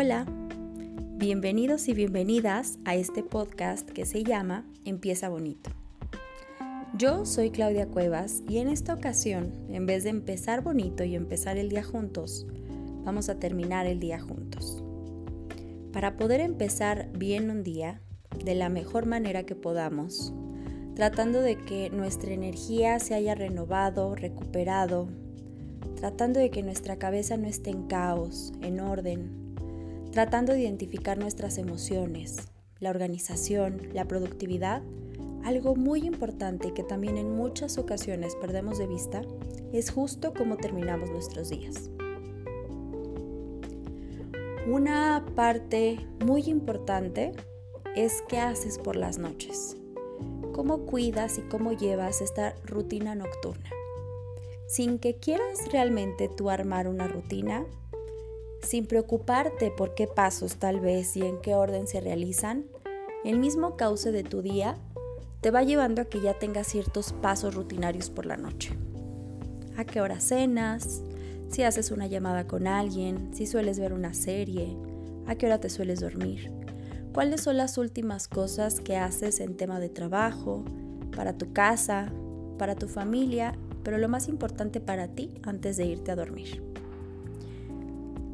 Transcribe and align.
Hola, 0.00 0.26
bienvenidos 1.16 1.88
y 1.88 1.92
bienvenidas 1.92 2.78
a 2.84 2.94
este 2.94 3.24
podcast 3.24 3.90
que 3.90 4.06
se 4.06 4.22
llama 4.22 4.64
Empieza 4.84 5.28
Bonito. 5.28 5.70
Yo 6.94 7.26
soy 7.26 7.50
Claudia 7.50 7.88
Cuevas 7.88 8.44
y 8.48 8.58
en 8.58 8.68
esta 8.68 8.94
ocasión, 8.94 9.52
en 9.70 9.86
vez 9.86 10.04
de 10.04 10.10
empezar 10.10 10.62
bonito 10.62 11.02
y 11.02 11.16
empezar 11.16 11.56
el 11.56 11.68
día 11.68 11.82
juntos, 11.82 12.46
vamos 13.02 13.28
a 13.28 13.40
terminar 13.40 13.86
el 13.86 13.98
día 13.98 14.20
juntos. 14.20 14.84
Para 15.92 16.16
poder 16.16 16.42
empezar 16.42 17.08
bien 17.12 17.50
un 17.50 17.64
día, 17.64 18.00
de 18.44 18.54
la 18.54 18.68
mejor 18.68 19.04
manera 19.04 19.42
que 19.42 19.56
podamos, 19.56 20.32
tratando 20.94 21.42
de 21.42 21.56
que 21.56 21.90
nuestra 21.90 22.30
energía 22.30 23.00
se 23.00 23.14
haya 23.14 23.34
renovado, 23.34 24.14
recuperado, 24.14 25.08
tratando 25.96 26.38
de 26.38 26.50
que 26.50 26.62
nuestra 26.62 26.98
cabeza 27.00 27.36
no 27.36 27.48
esté 27.48 27.70
en 27.70 27.88
caos, 27.88 28.52
en 28.62 28.78
orden, 28.78 29.37
tratando 30.12 30.52
de 30.52 30.60
identificar 30.60 31.18
nuestras 31.18 31.58
emociones, 31.58 32.36
la 32.80 32.90
organización, 32.90 33.80
la 33.92 34.06
productividad, 34.06 34.82
algo 35.44 35.76
muy 35.76 36.06
importante 36.06 36.72
que 36.74 36.82
también 36.82 37.16
en 37.16 37.34
muchas 37.34 37.78
ocasiones 37.78 38.34
perdemos 38.36 38.78
de 38.78 38.86
vista 38.86 39.22
es 39.72 39.90
justo 39.90 40.32
cómo 40.34 40.56
terminamos 40.56 41.10
nuestros 41.10 41.50
días. 41.50 41.90
Una 44.66 45.24
parte 45.34 45.98
muy 46.24 46.42
importante 46.42 47.32
es 47.96 48.22
qué 48.28 48.38
haces 48.38 48.78
por 48.78 48.96
las 48.96 49.18
noches, 49.18 49.76
cómo 50.52 50.86
cuidas 50.86 51.38
y 51.38 51.42
cómo 51.42 51.72
llevas 51.72 52.20
esta 52.20 52.54
rutina 52.66 53.14
nocturna 53.14 53.70
sin 54.68 54.98
que 54.98 55.16
quieras 55.16 55.72
realmente 55.72 56.28
tú 56.28 56.50
armar 56.50 56.88
una 56.88 57.08
rutina, 57.08 57.64
sin 58.62 58.86
preocuparte 58.86 59.70
por 59.70 59.94
qué 59.94 60.06
pasos 60.06 60.56
tal 60.56 60.80
vez 60.80 61.16
y 61.16 61.22
en 61.22 61.40
qué 61.40 61.54
orden 61.54 61.86
se 61.86 62.00
realizan, 62.00 62.64
el 63.24 63.38
mismo 63.38 63.76
cauce 63.76 64.12
de 64.12 64.22
tu 64.22 64.42
día 64.42 64.76
te 65.40 65.50
va 65.50 65.62
llevando 65.62 66.02
a 66.02 66.04
que 66.06 66.20
ya 66.20 66.34
tengas 66.34 66.66
ciertos 66.66 67.12
pasos 67.12 67.54
rutinarios 67.54 68.10
por 68.10 68.26
la 68.26 68.36
noche. 68.36 68.76
¿A 69.76 69.84
qué 69.84 70.00
hora 70.00 70.20
cenas? 70.20 71.02
Si 71.48 71.62
haces 71.62 71.90
una 71.90 72.06
llamada 72.06 72.46
con 72.46 72.66
alguien, 72.66 73.30
si 73.34 73.46
sueles 73.46 73.78
ver 73.78 73.92
una 73.92 74.14
serie, 74.14 74.76
¿a 75.26 75.36
qué 75.36 75.46
hora 75.46 75.60
te 75.60 75.70
sueles 75.70 76.00
dormir? 76.00 76.50
¿Cuáles 77.12 77.40
son 77.42 77.56
las 77.56 77.78
últimas 77.78 78.28
cosas 78.28 78.80
que 78.80 78.96
haces 78.96 79.40
en 79.40 79.56
tema 79.56 79.80
de 79.80 79.88
trabajo, 79.88 80.64
para 81.16 81.38
tu 81.38 81.52
casa, 81.52 82.12
para 82.58 82.74
tu 82.74 82.86
familia 82.86 83.54
pero 83.88 83.96
lo 83.96 84.08
más 84.10 84.28
importante 84.28 84.80
para 84.80 85.08
ti 85.08 85.30
antes 85.44 85.78
de 85.78 85.86
irte 85.86 86.10
a 86.10 86.14
dormir. 86.14 86.62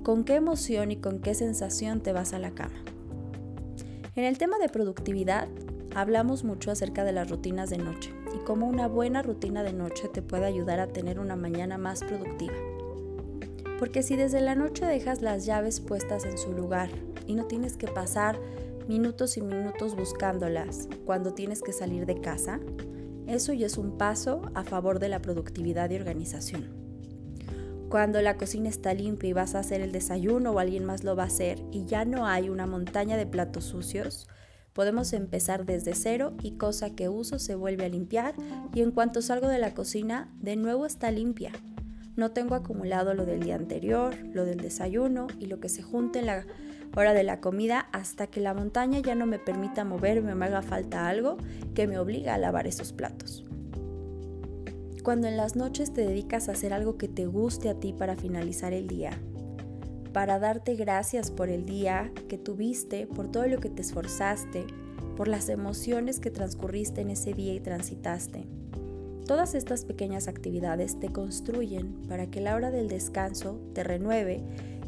¿Con 0.05 0.24
qué 0.24 0.34
emoción 0.34 0.91
y 0.91 0.97
con 0.97 1.19
qué 1.19 1.33
sensación 1.34 2.02
te 2.02 2.12
vas 2.12 2.34
a 2.34 2.38
la 2.38 2.50
cama? 2.50 2.74
En 4.14 4.24
el 4.24 4.36
tema 4.36 4.58
de 4.58 4.69
productividad, 4.69 5.48
hablamos 5.94 6.44
mucho 6.44 6.70
acerca 6.70 7.05
de 7.05 7.12
las 7.12 7.30
rutinas 7.30 7.70
de 7.70 7.78
noche 7.78 8.12
y 8.36 8.44
cómo 8.44 8.69
una 8.69 8.86
buena 8.86 9.22
rutina 9.22 9.62
de 9.62 9.72
noche 9.72 10.11
te 10.12 10.20
puede 10.20 10.44
ayudar 10.44 10.78
a 10.78 10.88
tener 10.88 11.19
una 11.19 11.36
mañana 11.36 11.78
más 11.78 12.05
productiva. 12.05 12.52
Porque 13.78 14.02
si 14.02 14.14
desde 14.14 14.42
la 14.42 14.55
noche 14.55 14.84
dejas 14.84 15.22
las 15.22 15.46
llaves 15.46 15.80
puestas 15.80 16.27
en 16.27 16.36
su 16.36 16.52
lugar 16.52 16.91
y 17.27 17.34
no 17.34 17.46
tienes 17.46 17.78
que 17.78 17.89
pasar 17.89 18.39
minutos 18.86 19.39
y 19.39 19.41
minutos 19.41 19.96
buscándolas 19.96 20.86
cuando 21.06 21.33
tienes 21.33 21.62
que 21.62 21.72
salir 21.72 22.05
de 22.05 22.20
casa, 22.20 22.61
eso 23.27 23.55
ya 23.55 23.64
es 23.64 23.78
un 23.78 23.96
paso 23.96 24.42
a 24.52 24.64
favor 24.64 24.98
de 24.98 25.08
la 25.08 25.22
productividad 25.22 25.89
y 25.89 25.96
organización. 25.96 26.83
Cuando 27.95 28.20
la 28.23 28.37
cocina 28.37 28.69
está 28.69 28.92
limpia 28.92 29.31
y 29.31 29.33
vas 29.34 29.55
a 29.55 29.61
hacer 29.61 29.81
el 29.81 29.92
desayuno 29.92 30.50
o 30.50 30.59
alguien 30.59 30.84
más 30.84 31.05
lo 31.05 31.14
va 31.14 31.23
a 31.23 31.27
hacer 31.27 31.61
y 31.70 31.85
ya 31.85 32.05
no 32.05 32.27
hay 32.27 32.48
una 32.48 32.67
montaña 32.67 33.17
de 33.17 33.24
platos 33.24 33.67
sucios, 33.67 34.27
podemos 34.73 35.13
empezar 35.13 35.64
desde 35.64 35.95
cero 35.95 36.33
y 36.42 36.57
cosa 36.57 36.91
que 36.91 37.08
uso 37.08 37.39
se 37.39 37.55
vuelve 37.55 37.85
a 37.85 37.89
limpiar 37.89 38.35
y 38.74 38.83
en 38.83 38.91
cuanto 38.91 39.23
salgo 39.23 39.46
de 39.46 39.61
la 39.61 39.74
cocina 39.74 40.29
de 40.41 40.57
nuevo 40.57 40.86
está 40.86 41.13
limpia. 41.13 41.52
No 42.17 42.33
tengo 42.33 42.57
acumulado 42.57 43.14
lo 43.14 43.27
del 43.27 43.45
día 43.45 43.55
anterior, 43.55 44.17
lo 44.33 44.45
del 44.45 44.58
desayuno 44.58 45.29
y 45.39 45.47
lo 45.47 45.61
que 45.61 45.68
se 45.68 45.83
junte 45.83 46.18
en 46.18 46.27
la 46.27 46.47
hora 46.97 47.14
de 47.14 47.23
la 47.23 47.41
comida 47.41 47.86
hasta 47.92 48.27
que 48.27 48.41
la 48.41 48.55
montaña 48.55 48.98
ya 48.98 49.14
no 49.14 49.27
me 49.27 49.39
permita 49.39 49.85
moverme 49.85 50.33
o 50.33 50.35
me 50.35 50.47
haga 50.47 50.63
falta 50.63 51.07
algo 51.07 51.36
que 51.77 51.86
me 51.86 52.01
obliga 52.01 52.35
a 52.35 52.39
lavar 52.39 52.67
esos 52.67 52.92
platos. 52.92 53.45
Cuando 55.05 55.29
en 55.29 55.37
las 55.37 55.55
noches 55.55 55.92
te 55.92 56.01
dedicas 56.01 56.48
a 56.48 56.53
hacer 56.53 56.73
algo 56.73 56.97
que 56.97 57.09
te 57.09 57.27
guste 57.27 57.69
a 57.69 57.75
ti 57.75 57.92
para 57.92 58.17
finalizar 58.17 58.73
el 58.73 58.87
día, 58.87 59.11
para 60.15 60.39
darte 60.39 60.77
gracias 60.77 61.31
por 61.31 61.51
el 61.51 61.67
día 61.67 62.11
que 62.27 62.39
tuviste, 62.39 63.07
por 63.07 63.31
todo 63.31 63.47
lo 63.47 63.61
que 63.61 63.69
te 63.69 63.83
esforzaste, 63.83 64.65
por 65.15 65.29
las 65.29 65.51
emociones 65.51 66.20
que 66.20 66.31
transcurriste 66.31 67.03
en 67.03 67.11
ese 67.11 67.35
día 67.35 67.53
y 67.53 67.61
transitaste. 67.61 68.47
Todas 69.27 69.55
estas 69.55 69.85
pequeñas 69.85 70.27
actividades 70.27 70.98
te 70.98 71.11
construyen 71.11 72.07
para 72.09 72.31
que 72.31 72.41
la 72.41 72.55
hora 72.55 72.71
del 72.71 72.89
descanso 72.89 73.61
te 73.75 73.85
renueve 73.85 74.42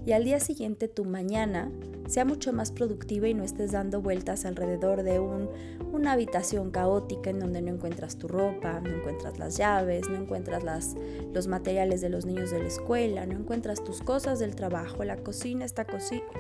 y 0.07 0.13
al 0.13 0.25
día 0.25 0.39
siguiente 0.39 0.87
tu 0.87 1.05
mañana 1.05 1.71
sea 2.07 2.25
mucho 2.25 2.53
más 2.53 2.71
productiva 2.71 3.27
y 3.27 3.35
no 3.35 3.43
estés 3.43 3.73
dando 3.73 4.01
vueltas 4.01 4.45
alrededor 4.45 5.03
de 5.03 5.19
un, 5.19 5.51
una 5.93 6.13
habitación 6.13 6.71
caótica 6.71 7.31
en 7.31 7.41
donde 7.41 7.61
no 7.61 7.73
encuentras 7.73 8.17
tu 8.17 8.29
ropa, 8.29 8.81
no 8.81 8.91
encuentras 8.91 9.41
las 9.41 9.57
llaves, 9.57 10.09
no 10.09 10.15
encuentras 10.15 10.63
las, 10.63 10.95
los 11.35 11.49
materiales 11.49 12.01
de 12.01 12.09
los 12.09 12.25
niños 12.25 12.53
de 12.53 12.61
la 12.61 12.69
escuela, 12.69 13.27
no 13.27 13.33
encuentras 13.33 13.83
tus 13.83 14.01
cosas 14.01 14.39
del 14.39 14.55
trabajo, 14.55 15.03
la 15.03 15.17
cocina 15.17 15.65
está, 15.65 15.85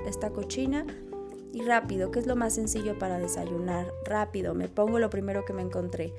está 0.06 0.30
cochina 0.30 0.86
y 1.52 1.62
rápido, 1.62 2.12
que 2.12 2.20
es 2.20 2.28
lo 2.28 2.36
más 2.36 2.54
sencillo 2.54 2.96
para 3.00 3.18
desayunar, 3.18 3.92
rápido, 4.04 4.54
me 4.54 4.68
pongo 4.68 5.00
lo 5.00 5.10
primero 5.10 5.44
que 5.44 5.52
me 5.52 5.62
encontré. 5.62 6.12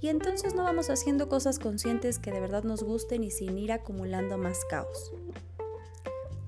Y 0.00 0.08
entonces 0.08 0.54
no 0.54 0.62
vamos 0.62 0.88
haciendo 0.88 1.28
cosas 1.28 1.58
conscientes 1.58 2.18
que 2.18 2.30
de 2.30 2.40
verdad 2.40 2.62
nos 2.62 2.82
gusten 2.82 3.24
y 3.24 3.30
sin 3.30 3.58
ir 3.58 3.72
acumulando 3.72 4.38
más 4.38 4.64
caos. 4.64 5.12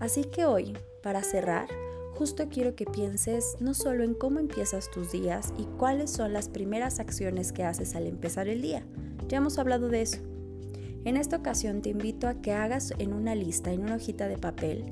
Así 0.00 0.25
que 0.25 0.47
hoy, 0.47 0.72
para 1.03 1.22
cerrar, 1.22 1.69
justo 2.15 2.49
quiero 2.49 2.75
que 2.75 2.87
pienses 2.87 3.56
no 3.61 3.75
solo 3.75 4.03
en 4.03 4.15
cómo 4.15 4.38
empiezas 4.41 4.91
tus 4.91 5.12
días 5.12 5.53
y 5.59 5.65
cuáles 5.65 6.11
son 6.11 6.33
las 6.33 6.49
primeras 6.49 7.00
acciones 7.00 7.53
que 7.53 7.65
haces 7.65 7.94
al 7.94 8.06
empezar 8.06 8.49
el 8.49 8.62
día. 8.62 8.83
Ya 9.28 9.38
hemos 9.38 9.59
hablado 9.59 9.91
de 9.91 10.03
eso. 10.03 10.19
En 11.05 11.19
esta 11.19 11.37
ocasión 11.37 11.83
te 11.83 11.91
invito 11.91 12.28
a 12.28 12.41
que 12.41 12.53
hagas 12.53 12.94
en 12.99 13.12
una 13.12 13.34
lista, 13.34 13.72
en 13.72 13.83
una 13.83 13.97
hojita 13.97 14.27
de 14.27 14.38
papel, 14.38 14.84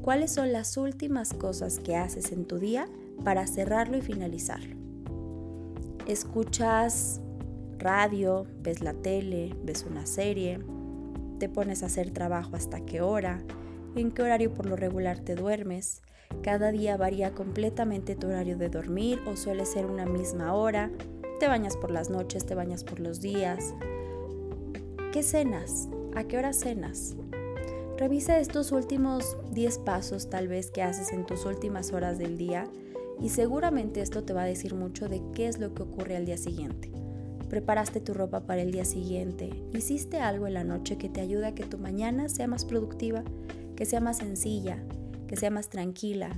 cuáles 0.00 0.32
son 0.32 0.52
las 0.52 0.76
últimas 0.76 1.34
cosas 1.34 1.80
que 1.80 1.96
haces 1.96 2.30
en 2.30 2.44
tu 2.44 2.58
día 2.58 2.88
para 3.24 3.46
cerrarlo 3.46 3.96
y 3.96 4.00
finalizarlo. 4.00 4.76
Escuchas 6.06 7.20
radio, 7.78 8.46
ves 8.60 8.80
la 8.80 8.94
tele, 8.94 9.56
ves 9.64 9.84
una 9.88 10.06
serie, 10.06 10.60
te 11.38 11.48
pones 11.48 11.82
a 11.82 11.86
hacer 11.86 12.10
trabajo 12.10 12.54
hasta 12.54 12.84
qué 12.84 13.00
hora, 13.00 13.42
en 13.96 14.10
qué 14.10 14.22
horario 14.22 14.52
por 14.52 14.66
lo 14.66 14.76
regular 14.76 15.20
te 15.20 15.34
duermes. 15.34 16.02
Cada 16.42 16.72
día 16.72 16.96
varía 16.96 17.32
completamente 17.32 18.16
tu 18.16 18.28
horario 18.28 18.56
de 18.56 18.68
dormir 18.68 19.20
o 19.26 19.36
suele 19.36 19.66
ser 19.66 19.86
una 19.86 20.06
misma 20.06 20.54
hora. 20.54 20.90
Te 21.38 21.48
bañas 21.48 21.76
por 21.76 21.90
las 21.90 22.08
noches, 22.08 22.46
te 22.46 22.54
bañas 22.54 22.84
por 22.84 23.00
los 23.00 23.20
días. 23.20 23.74
¿Qué 25.12 25.22
cenas? 25.22 25.88
¿A 26.14 26.24
qué 26.24 26.38
hora 26.38 26.52
cenas? 26.52 27.14
Revisa 27.98 28.38
estos 28.38 28.72
últimos 28.72 29.36
10 29.52 29.78
pasos 29.80 30.30
tal 30.30 30.48
vez 30.48 30.70
que 30.70 30.82
haces 30.82 31.12
en 31.12 31.26
tus 31.26 31.44
últimas 31.44 31.92
horas 31.92 32.18
del 32.18 32.38
día 32.38 32.66
y 33.20 33.28
seguramente 33.28 34.00
esto 34.00 34.24
te 34.24 34.32
va 34.32 34.42
a 34.42 34.46
decir 34.46 34.74
mucho 34.74 35.08
de 35.08 35.22
qué 35.34 35.46
es 35.46 35.58
lo 35.58 35.74
que 35.74 35.82
ocurre 35.82 36.16
al 36.16 36.26
día 36.26 36.38
siguiente. 36.38 36.90
Preparaste 37.48 38.00
tu 38.00 38.14
ropa 38.14 38.40
para 38.40 38.62
el 38.62 38.72
día 38.72 38.86
siguiente, 38.86 39.50
hiciste 39.72 40.18
algo 40.18 40.46
en 40.46 40.54
la 40.54 40.64
noche 40.64 40.96
que 40.96 41.10
te 41.10 41.20
ayuda 41.20 41.48
a 41.48 41.54
que 41.54 41.64
tu 41.64 41.76
mañana 41.76 42.28
sea 42.28 42.46
más 42.46 42.64
productiva 42.64 43.22
que 43.76 43.84
sea 43.84 44.00
más 44.00 44.18
sencilla, 44.18 44.78
que 45.26 45.36
sea 45.36 45.50
más 45.50 45.68
tranquila, 45.68 46.30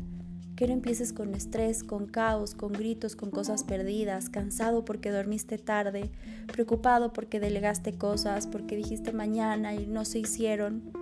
que 0.56 0.68
no 0.68 0.72
empieces 0.72 1.12
con 1.12 1.34
estrés, 1.34 1.82
con 1.82 2.06
caos, 2.06 2.54
con 2.54 2.72
gritos, 2.72 3.16
con 3.16 3.30
cosas 3.30 3.64
perdidas, 3.64 4.28
cansado 4.28 4.84
porque 4.84 5.10
dormiste 5.10 5.58
tarde, 5.58 6.10
preocupado 6.52 7.12
porque 7.12 7.40
delegaste 7.40 7.94
cosas, 7.94 8.46
porque 8.46 8.76
dijiste 8.76 9.12
mañana 9.12 9.74
y 9.74 9.86
no 9.86 10.04
se 10.04 10.20
hicieron. 10.20 10.92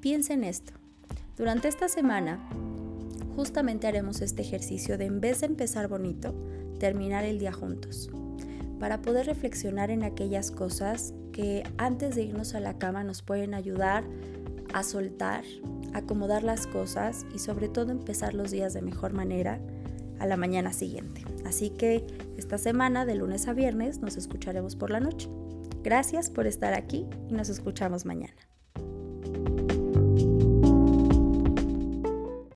Piensa 0.00 0.34
en 0.34 0.44
esto. 0.44 0.72
Durante 1.36 1.68
esta 1.68 1.88
semana, 1.88 2.46
justamente 3.34 3.86
haremos 3.86 4.20
este 4.20 4.42
ejercicio 4.42 4.98
de 4.98 5.06
en 5.06 5.20
vez 5.20 5.40
de 5.40 5.46
empezar 5.46 5.88
bonito, 5.88 6.34
terminar 6.78 7.24
el 7.24 7.38
día 7.38 7.52
juntos, 7.52 8.10
para 8.78 9.00
poder 9.00 9.26
reflexionar 9.26 9.90
en 9.90 10.02
aquellas 10.02 10.50
cosas 10.50 11.14
que 11.32 11.62
antes 11.78 12.14
de 12.14 12.24
irnos 12.24 12.54
a 12.54 12.60
la 12.60 12.76
cama 12.76 13.04
nos 13.04 13.22
pueden 13.22 13.54
ayudar 13.54 14.04
a 14.72 14.82
soltar, 14.82 15.44
acomodar 15.92 16.42
las 16.42 16.66
cosas 16.66 17.26
y 17.34 17.38
sobre 17.38 17.68
todo 17.68 17.92
empezar 17.92 18.34
los 18.34 18.50
días 18.50 18.74
de 18.74 18.82
mejor 18.82 19.12
manera 19.12 19.60
a 20.18 20.26
la 20.26 20.36
mañana 20.36 20.72
siguiente. 20.72 21.24
Así 21.44 21.70
que 21.70 22.06
esta 22.36 22.58
semana, 22.58 23.04
de 23.04 23.16
lunes 23.16 23.48
a 23.48 23.52
viernes, 23.52 24.00
nos 24.00 24.16
escucharemos 24.16 24.76
por 24.76 24.90
la 24.90 25.00
noche. 25.00 25.28
Gracias 25.82 26.30
por 26.30 26.46
estar 26.46 26.74
aquí 26.74 27.06
y 27.28 27.34
nos 27.34 27.48
escuchamos 27.48 28.04
mañana. 28.04 28.36